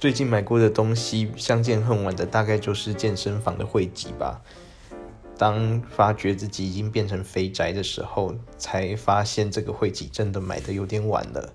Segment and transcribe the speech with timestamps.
[0.00, 4.40] 最近买过的东西相见恨晚的大概就是健身房的会籍吧。
[5.36, 11.52] 当发觉自己已经变成肥宅的时候才发现这个会籍真的买的有点晚了。